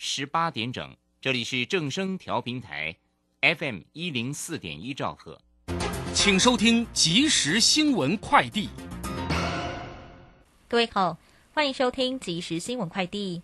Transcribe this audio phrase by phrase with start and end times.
[0.00, 2.94] 十八点整，这里是正声调频台
[3.40, 5.40] ，FM 一零四点一兆赫，
[6.14, 8.68] 请收听即时新闻快递。
[10.68, 11.18] 各位好，
[11.52, 13.42] 欢迎收听即时新闻快递。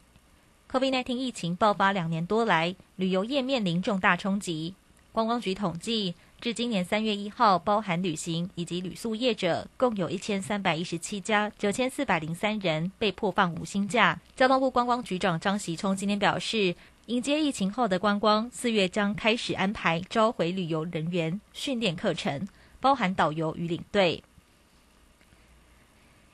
[0.70, 4.76] COVID-19 疫情爆发两年多来，旅游业面临重大冲击。
[5.10, 6.14] 观光局统计。
[6.44, 14.20] 至今年三月一号，包含旅行以及旅宿业者，共有一千三百一十七家，九千四百零三人被迫放无薪假。
[14.36, 16.76] 交通部观光局长张习聪今天表示，
[17.06, 22.46] 迎接疫情后的观光，四月将开始安排召回旅游人员训练课程，
[22.78, 24.22] 包含导游与领队。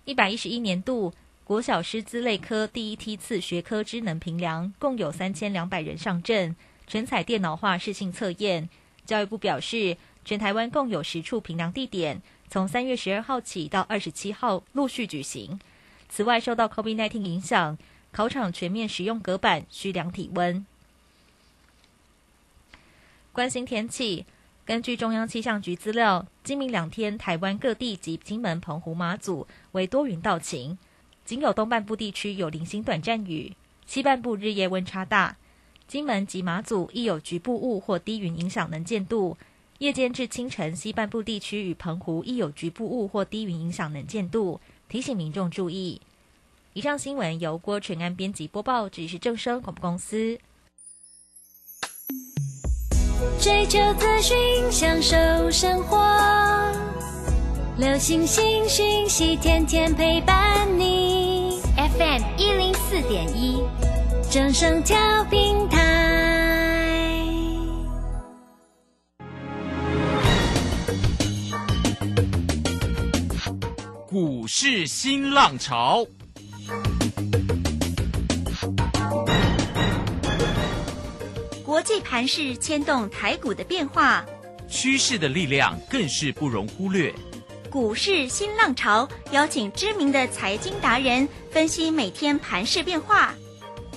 [0.04, 6.56] 一百一十一年度国小师资类科第一梯次学科智能评量，共有三千两百人上阵，
[6.88, 8.68] 全彩电脑化试性测验。
[9.10, 15.59] 教育部表示，全台湾共有十处评量地点，从三月十二号起到二十七号陆续举行。
[16.09, 17.77] 此外，受到 COVID-19 影响，
[18.12, 20.65] 考场全面使用隔板，需量体温。
[23.32, 24.26] 关心天气，
[24.65, 30.79] 根据中央气象局资料，今明两天台湾各地及金门、澎湖、马祖为多云到晴，
[31.24, 33.56] 仅有东半部地区有零星短暂雨，
[33.87, 35.37] 西半部日夜温差大。
[35.91, 39.37] 金门及马祖亦有局部雾或低云影响能见度，
[39.79, 46.01] 夜间至清晨西半部地区与澎湖亦有局部雾或低云影响能见度，提醒民众注意。
[46.74, 50.38] 以上新闻由郭纯安编辑播报，这里是正声广播公司。
[53.41, 54.37] 追求资讯，
[54.71, 55.16] 享受
[55.51, 55.99] 生活，
[57.79, 61.61] 流星星讯息，天天陪伴你。
[61.74, 63.90] FM 一零四点一。
[64.31, 67.26] 正声调平台，
[74.06, 76.06] 股市新浪潮，
[81.65, 84.25] 国际盘势牵动台股的变化，
[84.69, 87.12] 趋势的力量更是不容忽略。
[87.69, 93.34] 股市新浪潮邀请知名的财经达人分析每天盘势变化。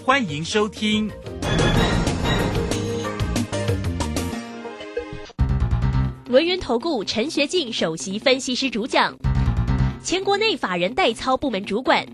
[0.05, 1.09] 欢迎收听。
[6.27, 9.15] 轮源投顾陈学进首席分析师主讲，
[10.03, 12.05] 前国内法人代操部门主管，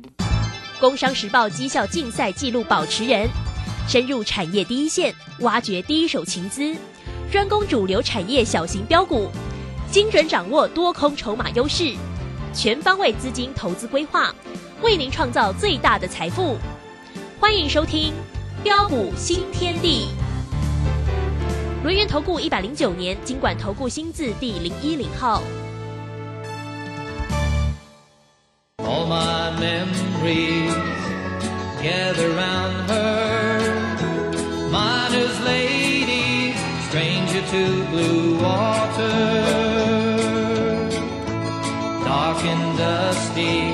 [0.79, 3.27] 工商时报绩效竞赛纪录保持人，
[3.87, 6.75] 深入产业第一线，挖掘第一手情资，
[7.31, 9.29] 专攻主流产业小型标股，
[9.89, 11.95] 精准掌握多空筹码优势，
[12.53, 14.31] 全方位资金投资规划，
[14.83, 16.55] 为您创造最大的财富。
[17.39, 18.13] 欢迎收听
[18.63, 20.09] 《标股新天地》。
[21.83, 25.41] 轮源投顾一百零九年经管投顾新字第零一零号。
[28.83, 30.75] All my memories
[31.81, 33.61] gather round her,
[34.69, 36.53] miner's lady,
[36.89, 39.47] stranger to blue water,
[42.03, 43.68] dark and dusty,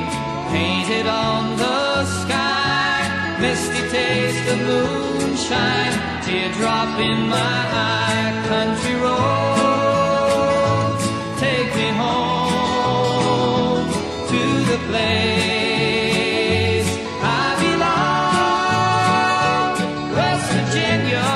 [4.57, 5.93] moonshine,
[6.23, 11.03] teardrop in my eye, country roads,
[11.39, 13.87] take me home
[14.31, 16.89] to the place
[17.21, 17.23] I
[17.63, 19.73] belong,
[20.15, 21.27] West Virginia,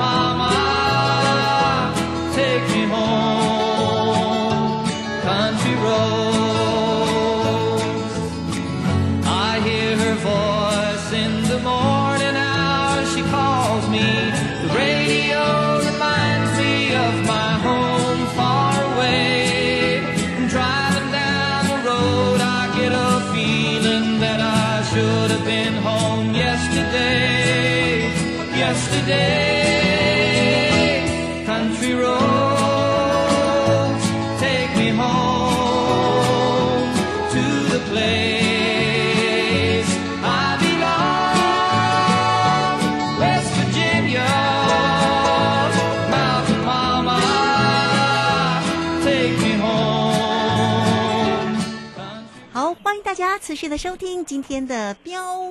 [0.00, 0.52] Mama,
[2.34, 4.84] take me home,
[5.22, 6.21] country road.
[53.42, 55.41] 欢迎大家持续的收听今天的标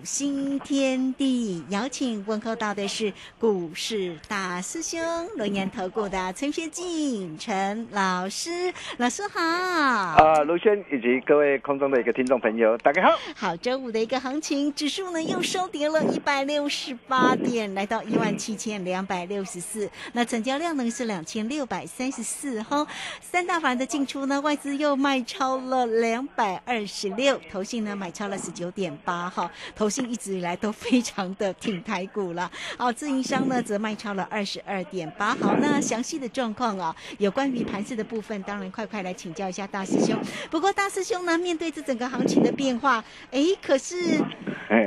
[0.00, 4.98] 股新天地，邀请问候到的是股市大师兄
[5.36, 9.38] 龙岩投顾的陈学进陈老师，老师好。
[9.38, 13.18] 啊，卢轩以及各位空中的一个听众朋友，大家好。
[13.36, 22.86] 好，周五的一个行情，指数呢又收跌了一百六十八点，来到一万七千两百六十四，那成交量呢是两千六百三十四哈。
[23.20, 27.16] 三大法的进出呢，外资又卖超了两百二十六。
[27.16, 32.50] 六，投信呢买超了十九点八，哈，投信一直以来都非常的挺台股了。
[32.78, 35.34] 好，自营商呢则卖超了二十二点八。
[35.34, 40.16] 好，那详细的状况啊，有关于盘市的部分，当然快快来请教一下大师兄。
[40.50, 44.18] 不过大师兄呢，面对这整个行情的变化，哎，可是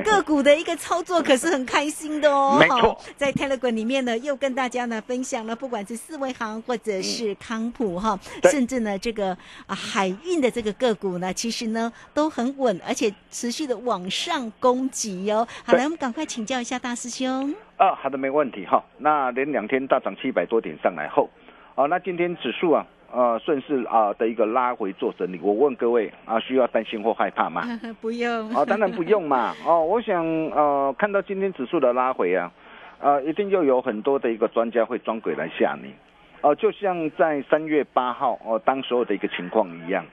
[0.05, 2.57] 个股的一个操作可是很开心的哦。
[2.59, 15.45] 没错，在 Telegram 里面呢，又跟大家呢分享了，不管是四维行或者是康普哈，甚至呢这个啊海运的这个个股呢，其实呢都很稳，而且持续的往上攻击哦。
[15.66, 17.54] 好，来我们赶快请教一下大师兄。
[17.78, 18.81] 啊，好的，没问题哈。
[19.00, 21.30] 那连两天大涨七百多点上来后，
[21.75, 22.86] 哦，那今天指数啊。
[23.16, 27.62] 呃，顺势啊的一个拉回做整理，我问各位啊，需要担心或害怕吗？
[28.01, 28.51] 不用。
[28.56, 29.54] 哦，当然不用嘛。
[29.68, 32.51] 哦，我想呃，看到今天指数的拉回啊，
[33.00, 35.94] 呃，一定又有很多的一个专家会装鬼来吓你。
[36.42, 40.04] 哦，就像在三月八号哦，当时候的一个情况一样，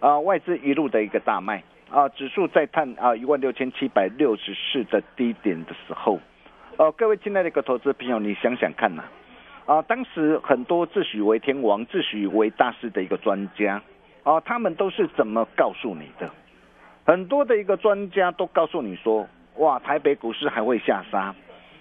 [0.00, 6.18] 啊，外资一路的一个大卖啊，指数在探啊一万六千七百六十四的低点的时候，
[6.76, 9.04] 哦，各位亲爱的一个投资朋友，你想想看呐。
[9.66, 13.82] 啊，当时很多自诩为天王、自诩为大师的一个专家，
[14.22, 16.30] 啊，他们都是怎么告诉你的？
[17.04, 21.34] 很多的一个专家都告诉你说，哇，台北股市还会下杀，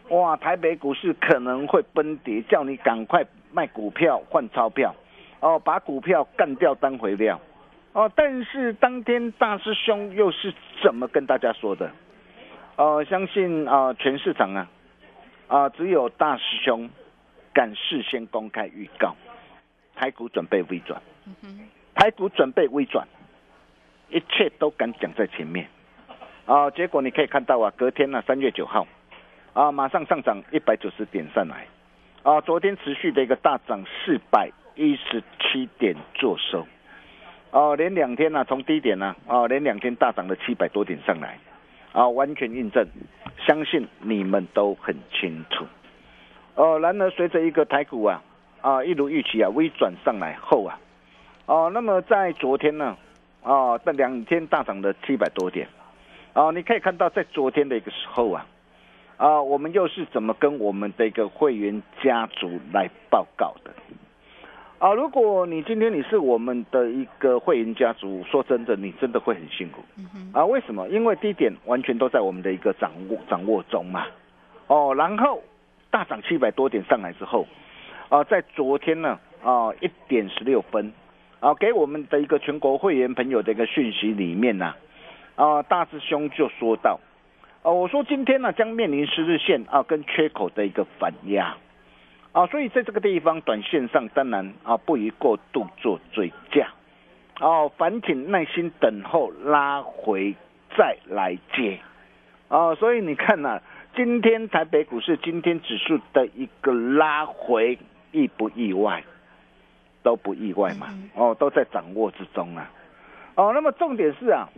[0.09, 4.93] 哇，台北股市可能会崩跌，叫你赶快卖股票换钞票，
[5.39, 7.39] 哦，把股票干掉当回料，
[7.95, 10.53] 哦，但是当天大师兄又是
[10.83, 11.89] 怎么跟大家说的？
[12.75, 14.67] 呃，相信啊，全市场啊，
[15.47, 16.89] 啊，只有大师兄。
[17.53, 19.15] 敢事先公开预告，
[19.95, 21.01] 台股准备微转，
[21.93, 23.07] 台股准备微转，
[24.09, 25.65] 一切都敢讲在前面，
[26.45, 28.85] 啊，结果你可以看到啊，隔天呢，三月九号，
[29.53, 31.65] 啊，马上上涨一百九十点上来，
[32.23, 36.67] 啊，昨天持续的一个大涨四百一十七点做收，
[37.55, 41.39] 哦，连两天呢，从低点呢，啊，连两天大涨了七百多点上来，
[41.93, 42.85] 啊，完全印证，
[43.47, 45.65] 相信你们都很清楚。
[46.55, 48.21] 哦，然而随着一个台股啊，
[48.59, 50.77] 啊一如预期啊微转上来后啊，
[51.45, 52.97] 哦，那么在昨天呢，
[53.41, 55.65] 哦，这两天大涨了七百多点，
[56.33, 58.45] 啊，你可以看到在昨天的一个时候啊，
[59.15, 63.71] 啊，我们又是怎么跟我们的一个会员家族来报告的？
[64.79, 69.81] 啊，如果你今天你是我们的一个会员家族，说真的，你真的会很辛苦，
[70.33, 70.87] 啊，为什么？
[70.89, 74.05] 因为低点完全都在我们的一个掌握掌握中嘛，
[74.67, 75.41] 哦，然后。
[75.91, 77.47] 大涨七百多点上来之后，
[78.09, 80.91] 啊，在昨天呢，啊，一点十六分，
[81.39, 84.73] 啊，给我们的一个全国会员朋友的一个讯息里面呢，
[85.35, 86.99] 啊，大师兄就说到，
[87.63, 91.55] 啊，我说今天呢将面临十日线啊跟缺口的一个反压，
[92.35, 96.67] 啊，所以在这个地方短线上当然啊不宜过度做追加，
[97.39, 100.35] 哦，反请耐心等候拉回
[100.77, 101.79] 再来接，
[102.49, 103.61] 啊，所以你看呢。
[103.95, 107.79] 今天台北股市今天指数的一个拉回，
[108.11, 109.01] 意不意外？
[110.03, 112.69] 都不意外嘛，哦，都在掌握之中啊。
[113.35, 114.49] 哦，那么重点是啊，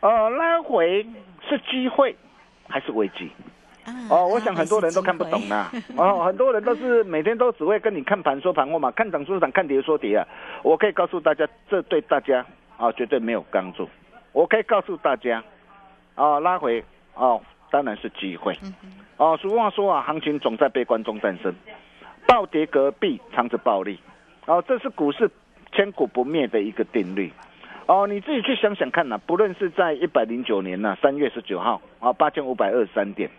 [0.00, 1.06] 呃，拉回
[1.48, 2.16] 是机会
[2.68, 3.30] 还是危机？
[4.08, 5.70] 哦，我想很多人都看不懂啊。
[5.96, 10.26] 哦，很多人都是每天都只会跟你看盘说盘货嘛，看涨说涨，看跌说跌啊。
[10.62, 12.44] 我可以告诉大家，这对大家
[12.76, 13.88] 啊绝对没有帮助。
[14.32, 15.42] 我可以告诉大家，
[16.14, 16.84] 啊，拉回
[17.14, 17.40] 哦。
[17.72, 18.52] 当然是机会，
[19.16, 21.54] 哦，俗话说啊，行情总在悲观中诞生，
[22.26, 23.96] 暴跌隔壁藏着暴利，
[24.46, 25.30] 哦，这是股市
[25.70, 27.32] 千古不灭的一个定律，
[27.86, 33.30] 哦，你自己去想想看呐，不论是在一百零九年呐，三月十九号啊，八千五百二十三点，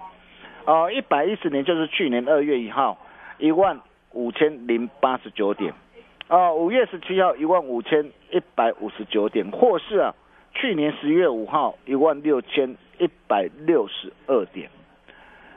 [0.65, 2.97] 哦，一百一十年就是去年二月一号，
[3.37, 3.79] 一万
[4.13, 5.73] 五千零八十九点，
[6.27, 10.15] 哦，五月十七号一万五千一百五十九点，或是啊，
[10.53, 12.75] 去年十月五号一万六千。
[12.99, 14.69] 一百六十二点，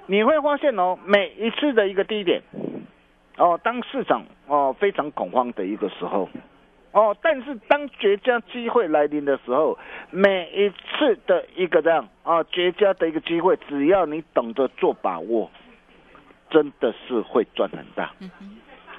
[0.06, 2.40] 你会发现哦，每一次的一个低点，
[3.36, 6.26] 哦，当市场哦非常恐慌的一个时候，
[6.94, 9.76] 哦，但是当绝佳机会来临的时候，
[10.10, 15.50] 每一次的一个这样啊绝佳的一个机会，只要你懂得做把握，
[16.48, 18.12] 真的是会赚很大。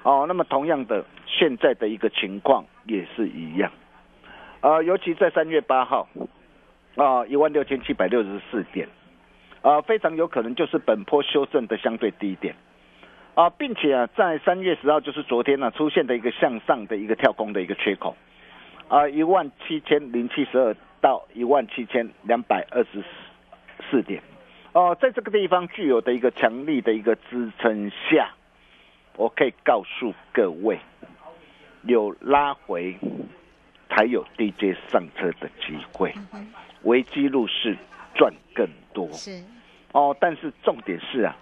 [0.03, 3.71] 哦，那么同样的，现在的一个情况也是一样，
[4.59, 6.07] 啊，尤其在三月八号。
[6.97, 8.87] 啊，一万六千七百六十四点，
[9.61, 12.55] 啊，非常有可能就是本坡修正的相对低点，
[13.35, 18.15] 啊，并且啊，在三月十号就是昨天呢出现的一个向上的一个跳空的一个缺口，
[18.87, 23.03] 啊，一万七千零七十二到一万七千两百二十
[23.89, 24.21] 四点，
[24.71, 28.29] 哦，在这个地方具有的一个强力的一个支撑下，
[29.17, 30.79] 我可以告诉各位，
[31.83, 32.97] 有拉回。
[33.87, 36.13] 才有 DJ 上车的机会，
[36.83, 37.77] 危机入市
[38.13, 39.41] 赚更多是，
[39.93, 40.13] 哦。
[40.19, 41.33] 但是重点是啊，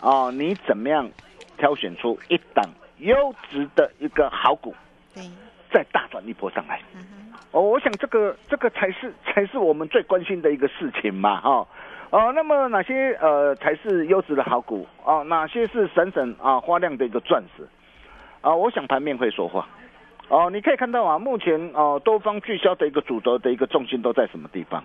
[0.00, 1.10] 哦，你怎么样
[1.56, 2.64] 挑选出一档
[2.98, 4.74] 优质的一个好股，
[5.14, 5.24] 对，
[5.72, 6.80] 再大转一波上来？
[6.94, 11.66] 嗯，哦，我想这个这个才是才是我们最关心的一个事情嘛，哈、
[12.10, 15.24] 哦，那么哪些呃才是优质的好股哦？
[15.24, 17.66] 哪些是闪闪啊发亮的一个钻石
[18.40, 18.54] 啊？
[18.54, 19.66] 我想盘面会说话
[20.28, 20.48] 哦。
[20.50, 24.84] 你可以看到啊，目前哦多方聚焦的一个主轴的一个重心都在什么地方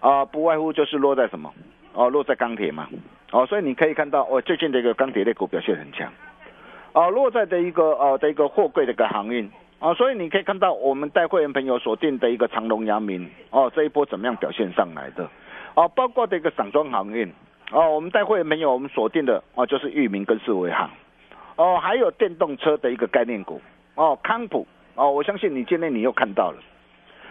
[0.00, 0.24] 啊？
[0.24, 1.54] 不外乎就是落在什么
[1.92, 2.88] 哦，落在钢铁嘛
[3.32, 6.12] 哦，所以你可以看到哦，最近的一个钢铁类股表现很强。
[6.92, 9.50] 哦，落在的一个呃的一个货柜的一个航运。
[9.78, 15.28] 哦，所以你可以看到我们带会员朋友锁定的一个长隆、阳明哦，这一波怎么样表现上来的？
[15.74, 17.30] 哦，包括的一个散装航运。
[17.72, 20.88] 哦，我们带会员朋友我们锁定的哦，就是裕民跟世维航。
[21.56, 23.60] 哦，还有电动车的一个概念股。
[23.96, 24.66] 哦，康普。
[24.94, 26.58] 哦，我相信你今天你又看到了，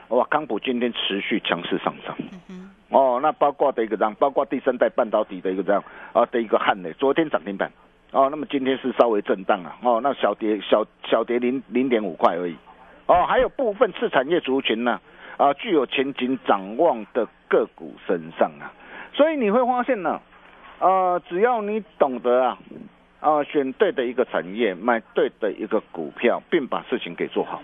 [0.10, 2.16] 哇，康普今天持续强势上涨。
[2.20, 5.84] 嗯哼，哦，那包括的一个这样，包括第三代半导体的一个这样
[6.14, 7.72] 啊的一个汉磊，昨天涨停板。
[8.12, 12.56] 哦，那么今天是稍微震荡啊，哦，那小跌小小跌零零点五块而已，
[13.08, 15.02] 哦，还有部分次产业族群呢，
[15.36, 18.72] 啊，具有前景展望的个股身上啊，
[19.14, 20.22] 所以你会发现呢，
[20.80, 22.58] 呃，只要你懂得啊，
[23.20, 27.62] 啊，选对的一个产业，买对的一个股票，并把事情给做好。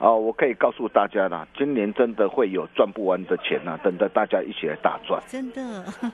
[0.00, 5.22] 哦，我可以告诉大家啦，今年真的会有赚不完的钱呐、等着大家一起来大赚。
[5.26, 5.60] 真的，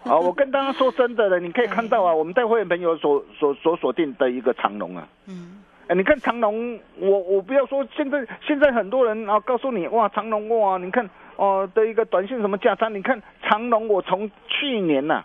[0.05, 15.23] 啊， 我跟大家说真的了，你可以看到啊，我们带会员朋友所所所锁定的一个长龙啊，嗯，哎，你看长龙，我我不要说现在现在很多人啊告诉你哇长龙哇，你看哦、的一个短信什么价差，你看长龙我从去年呐、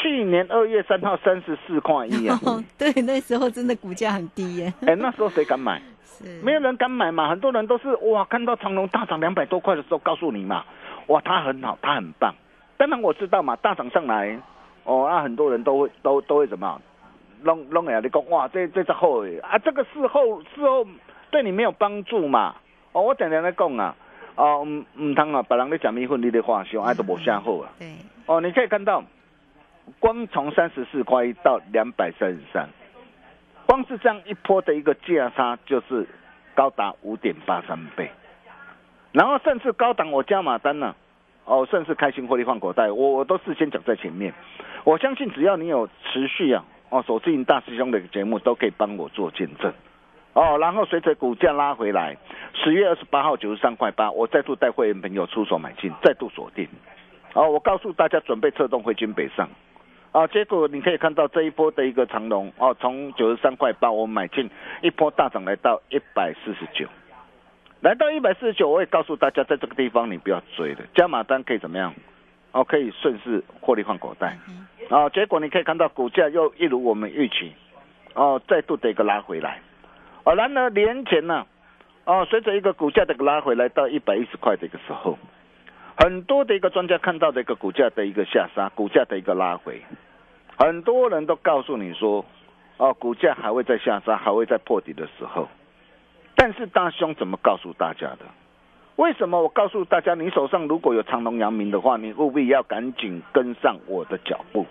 [0.00, 5.80] 去年二月三号三十四块一啊，哦， 对，那时候真的股价很低耶，哎，那时候谁敢买？
[6.04, 10.64] 是，没有人敢买嘛，很多人都是哇，看到长隆大涨两百多块的时候，告诉你嘛，
[11.08, 12.34] 哇，它很好，它很棒。
[12.76, 14.38] 当然我知道嘛，大涨上来，
[14.84, 16.80] 哦，那很多人都会都都会怎么样，
[17.42, 20.86] 弄弄呀，你讲哇，这这只好诶啊，这个事后事后
[21.30, 22.54] 对你没有帮助嘛。
[22.92, 23.94] 哦，我常常在讲啊，
[24.36, 27.68] 哦，唔唔通啊，别人咧讲米粉，你咧画上，哎都无啥好啊。
[27.78, 27.92] 对，
[28.26, 29.02] 哦，你可以看到，
[29.98, 32.68] 光从三十四块到两百三十三，
[33.66, 36.06] 光是这样一波的一个价差，就是
[36.54, 38.10] 高达五点八三倍。
[39.12, 40.94] 然后甚至高档我加码单呢、
[41.44, 44.32] 哦，甚至开心获利换口袋，我我都事先讲在前面。
[44.84, 49.72] 我相信只要你有持续啊，哦，手持大师兄的节目都可以帮我做见证。
[50.34, 52.16] 哦，然后随着股价拉回来，
[52.52, 56.68] 十月二十八号九十三块八，我再度带会员朋友出手买进，再度锁定。
[57.32, 59.48] 哦，我告诉大家准备策动汇金北上。
[60.18, 64.50] 啊，结果你可以看到这一波的一个长龙哦，从九十三块八我买进，
[64.82, 66.88] 一波大涨来到一百四十九，
[67.82, 71.94] 来到一百四十九，我也告诉大家，在这个地方你不要追了，加码单可以怎么样？
[72.50, 74.36] 哦，可以顺势获利换口袋。
[74.90, 77.52] 啊，结果你可以看到股价又一如我们预期，
[78.14, 79.60] 哦，再度的一个拉回来。
[80.24, 81.46] 哦，然而年前呢，
[82.06, 85.16] 哦，随着一个股价的一个拉回来到一百一十块的一个时候，
[85.96, 89.80] 很多的一个专家看到的一个股价的一个下杀，股价的一个拉回，
[90.58, 92.24] 很多人都告诉你说，
[92.78, 95.48] 哦，股价还会在下杀，还会在破底的时候。
[96.34, 98.26] 但是大兄怎么告诉大家的？
[98.96, 104.66] 为什么我告诉大家，你手上如果有长隆、阳明的话，你务必要赶紧跟上我的脚步。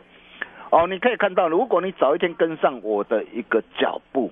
[0.69, 4.29] 哦，你可以看到，如果你早一天跟上我的一个脚步，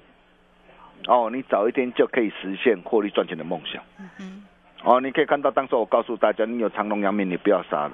[1.07, 3.81] 哦，你早一天就可以实现获利赚钱的梦想。
[3.97, 4.43] 嗯哼，
[4.83, 7.93] 哦，你可以看到，当时我告诉大家，你有长隆、阳明，你不要杀了。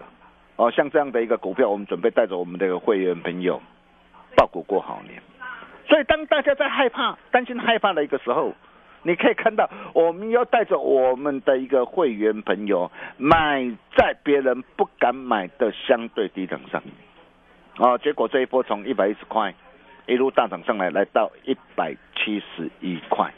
[0.62, 3.60] 哦，像这样的一个股票，我们准备带着我们的会员朋友
[4.36, 5.20] 报股过好年。
[5.88, 8.54] 所以，当大家在害怕、担心、害怕的一个时候，
[9.02, 16.80] 你可以看到，我们要带着我们的一个会员朋友买在别人不敢买的相对低档上。
[17.78, 19.52] 哦，结果这一波从一百一十块
[20.06, 23.34] 一路大涨上来，来到一百七十一块。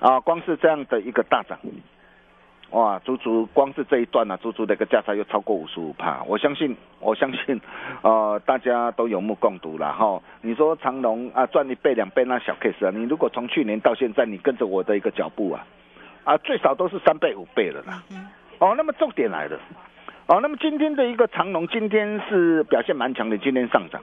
[0.00, 1.58] 啊，光是这样的一个大涨，
[2.70, 6.22] 哇，足足光是这一段呢、啊，足足的一个价差又超过五十五帕。
[6.26, 7.58] 我相信，我相信，
[8.02, 10.20] 呃，大家都有目共睹了哈。
[10.42, 15.66] 你说长隆啊赚一倍两倍那小 case 啊，你如果从去年到现在，你跟着我的一个脚步啊，
[16.24, 18.02] 啊，最少都是三倍五倍了啦。
[18.58, 19.58] 哦，那么重点来了，
[20.26, 24.02] 哦，那么今天的一个长隆今天是表现蛮强的，今天上涨。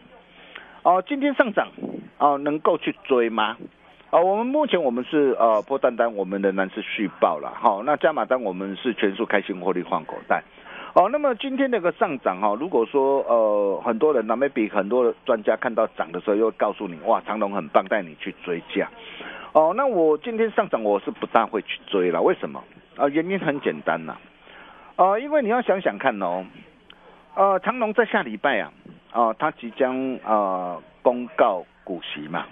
[0.81, 1.67] 哦，今天上涨，
[2.17, 3.57] 哦，能够去追吗？
[4.11, 10.43] 啊、我们目前我们是呃破单单，我们仍然是续报了，好、那加码单我们是全数开新获利换口袋。
[10.93, 18.89] 哦，那么今天那个上涨哈、如果说呃很多人呢，maybe 很多专家看到涨的时候，又告诉你哇长隆很棒，带你去追价。
[19.51, 22.63] 哦，那我今天上涨我是不大会去追了，为什么？
[22.95, 24.15] 啊，原因很简单呐，
[24.95, 26.45] 啊，因为你要想想看哦，
[27.35, 28.71] 呃，长隆在下礼拜啊，
[29.11, 32.45] 啊，它即将啊公告股息嘛，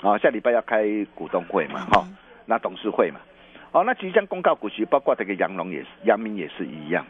[0.00, 2.06] 啊，下礼拜要开股东会嘛，哈，
[2.46, 3.18] 那董事会嘛，
[3.72, 7.04] 哦，那即将公告股息，包括这个杨龙也是，杨明也是一样。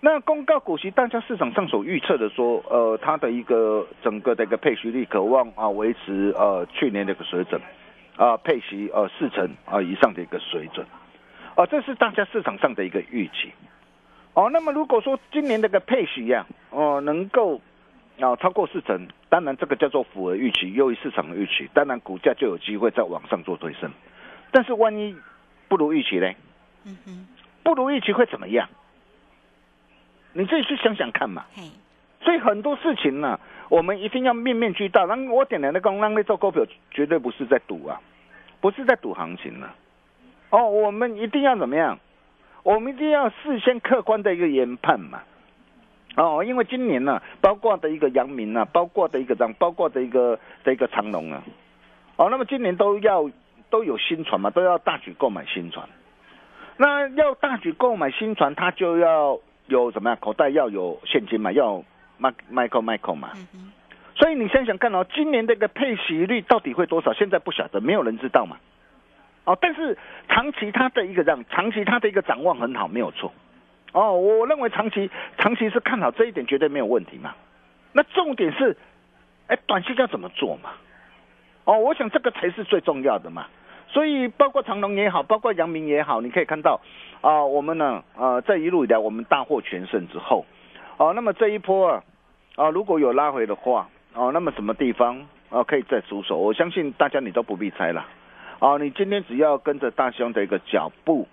[0.00, 7.60] 那公告股息，大家市场上所预测的说，呃，它的一个整个的一个配息率，渴望啊维持呃去年的一个水准，
[8.16, 10.86] 啊配息呃四成啊以上的一个水准，
[11.56, 13.50] 啊这是大家市场上的一个预期，
[14.34, 17.60] 哦，那么如果说今年这个配息呀，哦能够
[18.20, 23.90] 啊超过四成，当然这个叫做符合预期，优于市场的预期，当然股价就有机会再往上做推升，
[24.50, 25.16] 但是万一
[25.68, 26.32] 不如预期呢？
[26.84, 27.28] 嗯哼，
[27.62, 28.68] 不如预期会怎么样？
[30.32, 31.44] 你自己去想想看嘛。
[32.20, 35.06] 所以很多事情呢，我们一定要面面俱到。
[35.06, 38.00] 那我点来的刚让那做股票，绝对不是在赌啊，
[38.60, 39.74] 不是在赌行情啊。
[40.50, 41.98] 哦，我们一定要怎么样？
[42.64, 45.22] 我们一定要事先客观的一个研判嘛。
[46.18, 51.42] 哦，因为今年呢，包括的一个阳明啊，包括的一个样，包括的一个的一个长龙啊。
[52.16, 53.30] 哦，那么今年都要
[53.70, 55.88] 都有新船嘛，都要大举购买新船。
[56.76, 59.38] 那要大举购买新船，它就要。
[59.70, 60.18] 有怎么样？
[60.18, 61.84] 口袋要有现金嘛，要
[62.16, 63.32] 麦麦克麦克嘛。
[64.16, 67.12] 所以你想想看哦，今年这个配息率到底会多少？
[67.12, 68.56] 现在不晓得，没有人知道嘛。
[69.44, 73.30] 哦，但是长期它的一个让长期它的一个展望很好，没有错。
[73.92, 77.34] 哦，我认为长期长期是看好这一点，绝对没有问题嘛。
[77.92, 78.76] 那重点是，
[79.46, 80.70] 哎，短期要怎么做嘛？
[81.64, 83.46] 哦，我想这个才是最重要的嘛。
[83.88, 86.80] 所以包括长隆也好，包括阳明也好，你可以看到。
[87.20, 90.44] 啊，我们呢，呃，这一路以来我们大获全胜之后，
[90.98, 92.04] 哦，那么这一波啊，
[92.54, 96.36] 啊，如果有拉回的话，哦，那么什么地方啊可以再出手？
[96.36, 98.06] 我相信大家你都不必猜了，
[98.60, 101.26] 哦，你今天只要跟着大兄的一个脚步，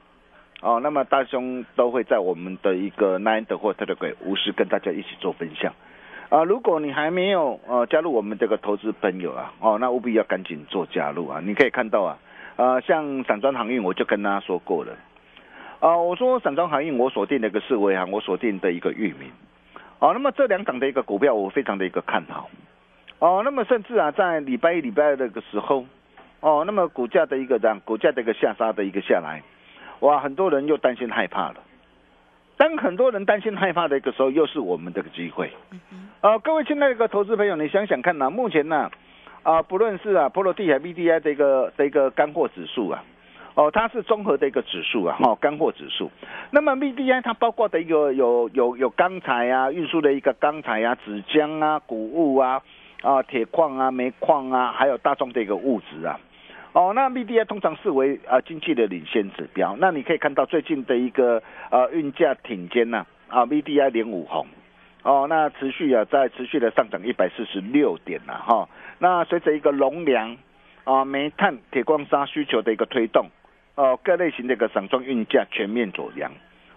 [0.65, 5.71] 哦，那么大兄都会在我们的一个 Nine 的或 t e l e g r a 无私跟大家一起做分享，
[6.29, 11.39] 啊，如果你还没有呃加入我们这个投资朋友啊，哦，那务必要赶紧做加入啊！
[11.39, 12.17] 你可以看到啊，
[12.55, 14.93] 呃，像散装航运，我就跟大家说过了。
[15.81, 19.29] 啊，我说散装航运，我锁定的一个四维啊，我锁定的一个域名。
[19.99, 22.49] 哦，那么这两档的一个股票，我非常的一个看好。
[23.19, 25.85] 哦，那么甚至啊，在礼拜一、礼拜二那个时候，
[26.39, 29.43] 哦，那么股价的一个这样，股价的一个下杀的一个下来，
[29.99, 31.55] 哇，很多人又担心害怕了。
[32.57, 35.51] 当很多人担心害怕的一个时候，又是我们这个机会。
[36.21, 38.89] 呃，各位亲爱的一个投资朋友，你想想看呐，目前呢，
[39.43, 43.03] 啊，不论是啊，波罗的海 B D I 的一个的一个干货指数啊。
[43.55, 46.11] 哦，它是综合的一个指数啊，哈，干货指数。
[46.51, 52.61] 那么 B D I 它包括的一个有有有钢材啊，运输的一个钢材啊，纸浆啊，谷物啊，
[53.01, 56.19] 啊，铁矿啊，煤矿啊，还有大众的一个物质啊。
[56.75, 59.77] 哦，那 B D I 通常视为啊经济的领先指标。
[59.79, 64.45] 那你可以看到最近的一个呃运价挺肩呐，啊 B D I 零五红。
[65.01, 68.67] 哦，那持续啊在持续的上涨一百四十六点呐，哈。
[68.99, 70.35] 那随着一个农粮
[70.83, 73.27] 啊、煤炭、铁矿砂需求的一个推动。
[73.75, 76.31] 哦，各类型的一个散装运价全面走阳，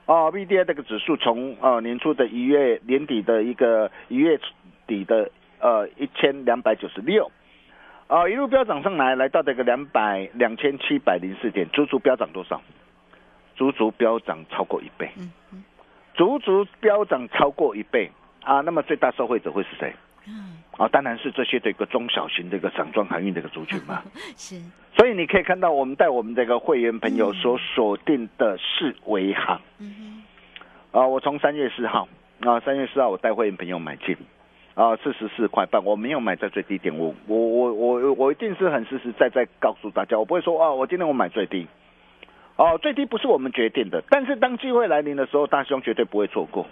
[0.07, 4.39] 哦，B D I 这个指数从呃年初的一月年底的一个一月
[4.87, 5.31] 底的
[5.61, 7.31] 呃一千两百九十六，
[8.09, 12.61] 啊一路飙涨上来，来到这个两百两千七百零四点，足足飙涨多少？
[13.55, 15.11] 足足飙涨超过一倍，
[16.15, 18.11] 足足飙涨超过一倍
[18.45, 18.61] 啊！
[18.61, 19.93] 那么最大受惠者会是谁？
[20.79, 24.03] 啊，当然是这些的一个中小型的一个散装航运的一个族群嘛。
[24.39, 24.63] 是。
[24.97, 29.61] 所以你可以看到，我们带我们这个会员朋友所锁定的是维航。
[29.81, 30.23] 嗯
[30.93, 32.09] 啊，我从三月四号
[32.41, 34.17] 啊，三月四号我带会员朋友买进，
[34.79, 41.67] 啊，四十四块半，我没有买在最低点，我我我我我一定是很实实在在告诉大家，我不会说啊，我今天我买最低。
[42.55, 46.65] 哦，最低不是我们决定的，但是当机会来临的时候，大兄绝对不会错过。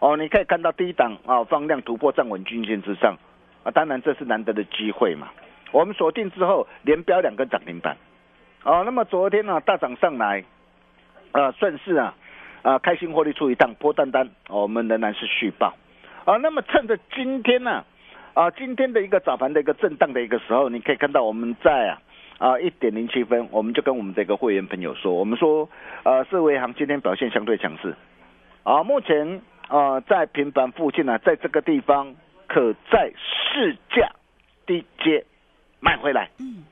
[0.00, 3.16] 哦，你可以看到第一档啊，放量突破站稳均线之上，
[3.62, 5.28] 啊，当然这是难得的机会嘛。
[5.70, 7.96] 我们锁定之后连标两根涨停板，
[8.64, 10.42] 哦，那么昨天呢大涨上来，
[11.30, 12.12] 啊，顺势啊，
[12.62, 15.72] 啊，开心获利出一趟破单单，我们仍然是续报，
[16.24, 17.84] 啊，那么趁着今天呢，
[18.34, 22.02] 啊，今天的一个早盘的一个震荡的一个时候，你可以看到我们在啊，
[22.38, 25.68] 啊，一点零七分，我们就跟我们这个会员朋友说，我们说，
[26.04, 27.94] 呃，四维行今天表现相对强势，
[28.62, 29.40] 啊，目前。
[29.70, 32.12] 啊，在平板附近呢，在这个地方
[32.48, 34.10] 可在市价
[34.66, 35.24] 低阶
[35.78, 36.28] 买回来。
[36.40, 36.64] 嗯，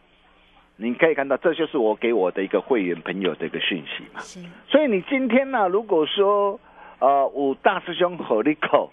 [0.74, 4.18] 你可以看到，这就是我给我的一个会员朋友的一个讯息嘛。
[4.18, 4.40] 是。
[4.66, 6.58] 所以你今天呢，如果说
[6.98, 8.90] 呃五大师兄合力口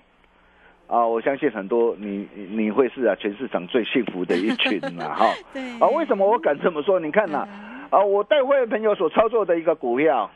[0.87, 5.25] 啊，我相信很多你你你会是啊全市场最幸福的一群嘛 哈。
[5.53, 6.99] 对啊，为什么我敢这么说？
[6.99, 7.47] 你看呐、
[7.89, 10.29] 啊，我带会员朋友所操作的一个股票。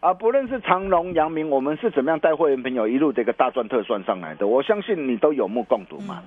[0.00, 4.46] 啊，不论是长隆、阳明，我们是怎么样带会员朋友一路这个大赚特赚上来的？
[4.46, 6.22] 我相信你都有目共睹嘛。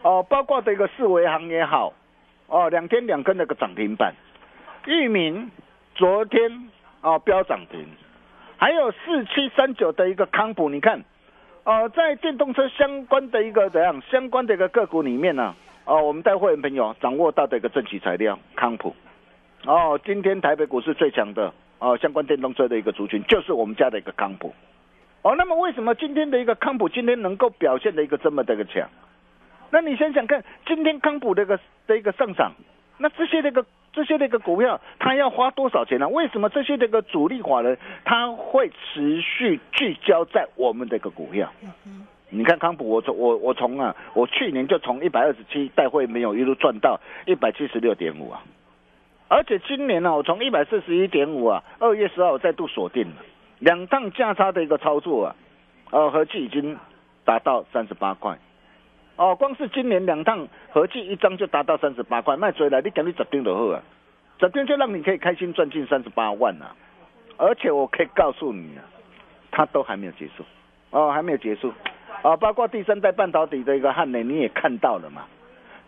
[0.00, 1.92] 哦，包括这个四维行也好，
[2.46, 4.14] 哦，两天两根那个涨停板，
[4.86, 5.50] 域名
[5.94, 6.70] 昨天
[7.02, 7.86] 啊飙涨停，
[8.56, 11.04] 还有四七三九的一个康普，你看，
[11.64, 18.94] 呃，在电动车相关的一个怎样相关的一个个股里面呢、哦，我们带会员朋友掌握到的一个正极材料康普，
[19.66, 24.54] 哦，今天台北股市最强的哦相关电动车的一个族群就是我们家的一个康普，
[25.22, 28.88] 哦，那么为什么今天的一个康普今天能够表现的一个这么的一个强？
[29.70, 32.52] 那你想想看，今天康普的一个的一个上涨，
[32.96, 41.52] 那这些那个这些那个股票，它要花多少钱呢、为什么这些那个主力法人他会持续聚焦在我们的一个股票？
[42.28, 48.40] 你看康普，我从我我从啊，我去年就从一百二十七带会没有一路赚到一百七十六点五啊，
[49.26, 53.14] 而且今年呢、我从一百四十一点五啊，二月十号再度锁定了
[53.58, 55.36] 两趟价差的一个操作啊，
[55.90, 56.78] 呃，合计已经
[57.24, 58.38] 达到三十八块。
[59.20, 63.82] 哦，光是今年两趟合计一张就达到三十八块，卖追来你赶紧十张就好啊，
[64.40, 66.72] 十张就让你可以开心赚进三十八万啊！
[67.36, 68.80] 而且我可以告诉你啊，
[69.50, 70.42] 它都还没有结束，
[70.88, 71.70] 哦，还没有结束，
[72.22, 75.26] 啊，包括第三代半导体的一个汉雷你也看到了嘛。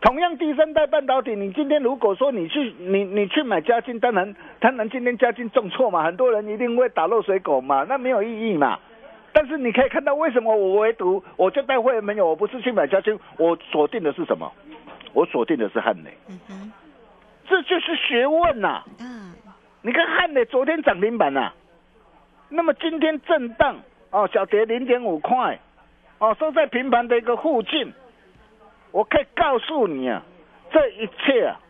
[0.03, 8.79] 同样，第三代半导体，你今天如果说你去你你去买嘉金，当然当然今天嘉金重挫嘛，很多人一定会打落水狗嘛，那没有意义嘛。
[9.33, 14.53] 但是你可以看到，为什么我唯独我就带会员朋友，我不是去买嘉金，我锁定的是什么？
[15.15, 16.73] 我锁定的是汉雷，嗯哼，
[17.47, 18.85] 这就是学问呐、啊，
[19.83, 21.53] 你看汉磊昨天涨停板呐、
[22.49, 23.77] 那么今天震荡
[24.11, 25.59] 哦，小跌零点五块，
[26.19, 27.93] 哦，收在平盘的一个附近。
[28.91, 30.23] 我可以告诉你啊，
[30.71, 31.61] 这一切啊，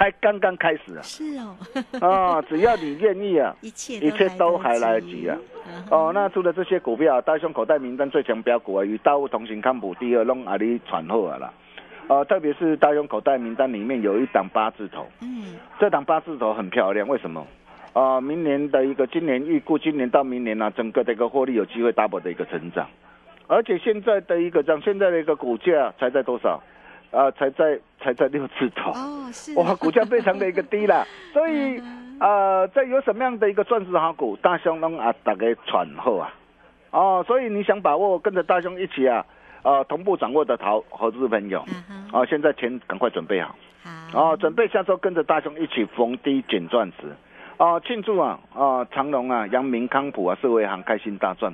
[0.00, 1.02] 才刚刚开始啊！
[1.02, 1.54] 是哦，
[2.00, 5.36] 啊，只要你愿意啊，一切一切都还来得及啊！
[5.68, 11.52] 嗯哦，那除了这些股票，大胸口袋名单最强标股啊，与大物同行康普第二弄阿里喘后啊啦。
[12.08, 17.46] 呃，特别是大胸口袋名单里面有一档八字头，嗯，这档八字头很漂亮，为什么？
[17.92, 22.88] 啊、明年的一个今年预估，今年到明年呢、整个的一个获利有机会 double 的一个成长，
[23.48, 26.58] 而且现在的一个涨，现在的一个股价才在多少？
[27.10, 28.92] 啊、才在才在六字头。
[28.92, 29.54] 哦，是。
[29.58, 31.82] 哇，股价非常的一个低啦，所以
[32.20, 36.32] 呃，在有什么样的一个钻石好股，大兄拢啊大概喘后啊，
[36.90, 39.24] 哦，所以你想把握跟着大兄一起啊，
[39.62, 41.64] 呃，同步掌握的投投资朋友，
[42.12, 43.56] 哦，现在钱赶快准备好，
[44.12, 47.08] 好，哦，准备下周跟着大兄一起逢低捡钻石，
[47.56, 51.52] 哦，庆祝啊，啊，长隆啊，阳明康普啊，社会行开心大赚，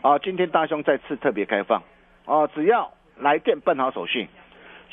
[0.00, 1.82] 啊，今天大兄再次特别开放，
[2.24, 4.28] 哦，只要来电办好手续。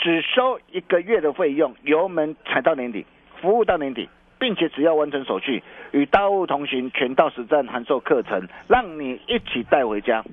[0.01, 3.05] 只收一个月的费用，油门踩到年底，
[3.39, 4.09] 服务到年底，
[4.39, 5.61] 并且只要完成手续，
[5.91, 10.23] 与大物同行全到实战函授课程，让你一起带回家。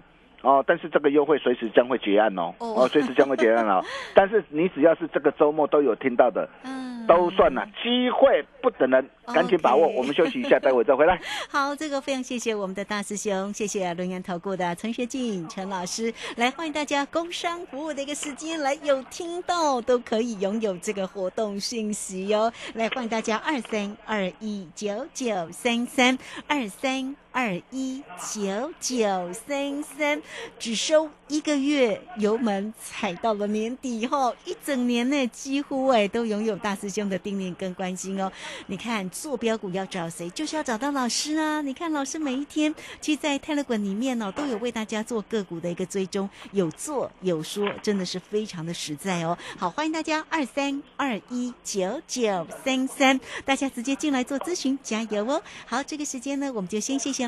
[0.43, 3.83] 哦，但是这个优惠随时将会结案哦，哦哦，随时将会结案哦。
[4.15, 9.89] 但是你只要是这个周末都有听到的，嗯，都算了，机会不等人，赶紧把握。
[9.89, 11.21] 我们休息一下，待会再回来。
[11.51, 27.17] 好，这个非常谢谢我们的大师兄，谢谢轮研投顾的陈学进陈老师，来欢迎大家工商服务的一个时间，来有听到都可以拥有这个活动讯息哟、来欢迎大家二三二一九九三三二三。
[27.39, 30.21] 二一九九三三，
[30.59, 38.33] 只收一个月，油门踩到了年底后，一整年呢，几乎哎都拥有大师兄的叮咛跟关心哦。
[38.67, 41.61] 你看坐标股要找谁，就是要找到老师啊！
[41.61, 49.39] 你看老师每一天，其实在泰勒管里面呢、都有为大家做个股的一个追踪，有做有说，真的是非常的实在哦。
[49.57, 55.41] 好，欢迎大家二三二一九九三三，大家直接进来做咨询，加油哦！
[55.67, 57.28] 好，这个时间呢，我们就先谢谢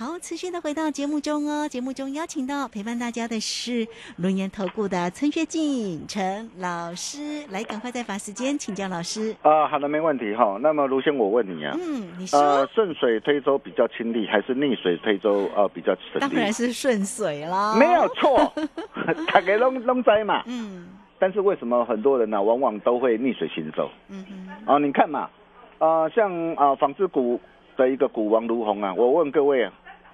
[0.00, 1.68] 好，持续的回到节目中哦。
[1.68, 3.86] 节目中邀请到陪伴大家的是
[4.16, 9.36] 轮研投顾的陈学进陈老师，来赶快再把时间请教老师。
[9.42, 10.58] 啊，好的，没问题哈。
[10.62, 16.20] 那么卢先，我问你啊，嗯，你说，呃，顺水推舟比较亲力，还是逆水推舟呃比较省力？
[16.20, 18.50] 当然是顺水啦，没有错，
[19.30, 20.42] 大家拢拢在嘛。
[20.46, 23.86] 嗯但是为什么很多人呢、往往都会逆水行舟？
[24.08, 25.28] 嗯嗯，啊，你看嘛，
[25.76, 27.38] 啊、像啊纺织股
[27.76, 29.70] 的一个股王卢红啊，我问各位啊，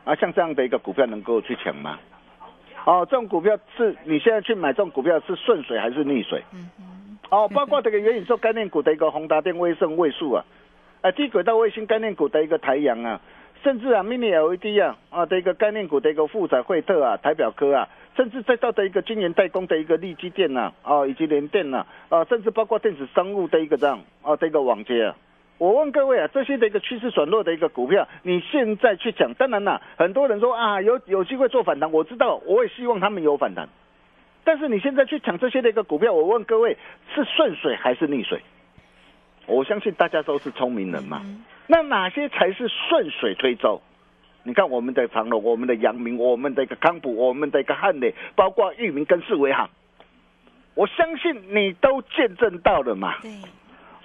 [0.06, 1.98] 啊像这样的一个股票能够去抢吗？
[2.86, 6.40] 哦、这种股票是你现在去买这种股票是顺水还是逆水？
[6.54, 10.44] 嗯哼，哦，包括这个元宇宙概念股的一个宏达电、威盛、位数啊，
[11.00, 13.20] 啊低轨道卫星概念股的一个台阳啊，
[13.64, 25.16] 甚至啊 mini LED 啊啊的一个概念股的一个富彩惠特啊、台表科啊，甚至再到的一个晶圆代工的一个利基电呐啊，以及联电呐啊，甚至包括电子商务的一个这样啊的一个网接啊。
[25.58, 33.68] 我问各位啊，这些的一个趋势转弱的一个股票，你现在去讲，当然啦，很多人说啊，有有机会做反弹，我知道，我也希望他们有反弹。
[34.44, 36.76] 但是你现在去抢这些的一个股票，我问各位
[37.14, 38.40] 是顺水还是逆水？
[39.46, 41.22] 我相信大家都是聪明人嘛。
[41.66, 43.80] 那哪些才是顺水推舟？
[44.42, 49.68] 你看我们的长隆、我们的阳明、我们的一个康普、我们的一个汉磊，包括裕民跟四维行，
[50.74, 53.16] 我相信你都见证到了嘛。
[53.22, 53.30] 对，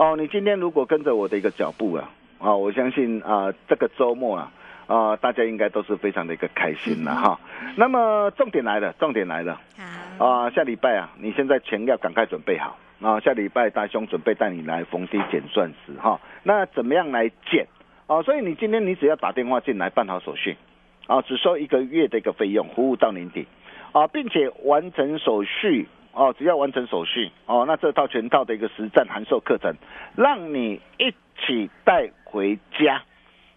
[0.01, 2.09] 哦，你今天如果跟着我的一个脚步啊，
[2.39, 4.51] 啊，我相信啊，这个周末啊，
[4.87, 7.39] 啊，大家应该都是非常的一个开心了哈。
[7.75, 9.61] 那么重点来了，重点来了
[10.17, 16.19] 好，啊，下礼拜啊，你现在钱要赶快准备好啊，下礼拜大兄准备带你来逢低减钻石哈。
[16.41, 17.67] 那怎么样来减？
[18.07, 20.57] 啊，所以你今天你只要打电话进来办好手续，
[21.05, 23.45] 啊，只收一个月的一个费用，服务到年底，
[23.91, 25.87] 啊，并且完成手续。
[26.13, 29.73] 哦，只要完成手续哦，那这套全套的一个实战函授课程，
[30.15, 33.01] 让你一起带回家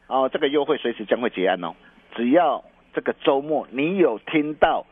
[0.06, 0.28] 哦。
[0.32, 1.74] 这个优惠随时将会结案哦，
[2.14, 2.62] 只要
[2.94, 4.86] 这个周末你有听到，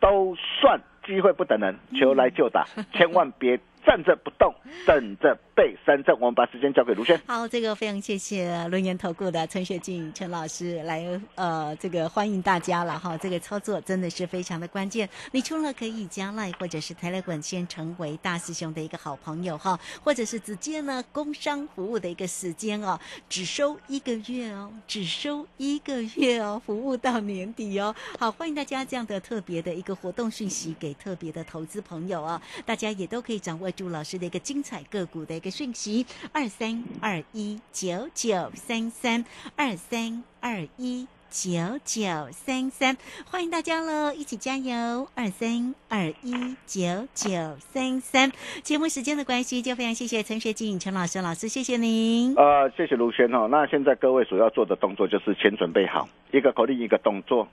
[0.00, 6.14] 都算机会不等人，求来就打， 千万别站着不动，等着被三振。
[6.20, 7.18] 我们把时间交给卢轩。
[7.26, 13.16] 好，这个非常谢谢轮研投顾的陈学进陈老师来呃，这个欢迎大家了哈。
[13.16, 15.08] 这个操作真的是非常的关键。
[15.32, 27.96] 你除了可以加赖或者是 Telegram 先成为大师兄的一个好朋友哈，或者是直接呢工商服务的一个时间哦，只收一个月哦，只收一个月哦，服务到年底哦。
[28.18, 41.06] 好，欢迎大家这样的特别的一个活动讯息给特别的投资朋友哦，大家也都可以掌握住老师的一个精彩个股的一个讯息，二三二一九九三三二三二一。
[41.30, 42.00] 九九
[42.32, 45.06] 三三，欢迎大家喽，一起加油！
[45.14, 48.32] 二三二一九九三三。
[48.62, 52.34] 节目时间的关系，就非常谢谢陈学静陈老师老师，谢谢您。
[52.34, 53.46] 呃，谢谢卢轩哈。
[53.50, 57.46] 那现在各位所要做的动作就是先准备好，一个口令一个动作，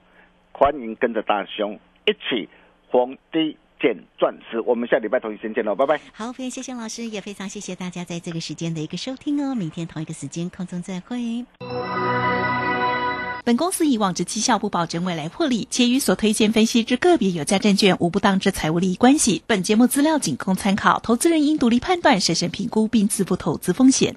[0.52, 2.48] 欢迎跟着大兄一起
[2.90, 4.60] 逢低捡钻石。
[4.60, 6.00] 我们下礼拜同一时间见喽，拜拜。
[6.12, 9.54] 好，非常谢谢老师，也非常谢谢大家在这个时间的一个收听哦。
[9.54, 11.44] 明天同一个时间空中再会。
[13.44, 19.42] 本公司以往之绩效不保证未来获利，且与所推荐分析之个别有价证券无不当之财务利益关系。
[19.46, 24.16] 本节目资料仅供参考，投资人应独立判断、审慎评估并自负投资风险。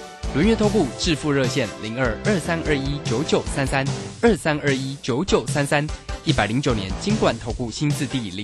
[0.33, 3.85] 轮越投顾致富热线零二二三二一九九三三
[4.21, 5.85] 二三二一九九三三，
[6.23, 8.39] 一百零九年金管投顾新字第零。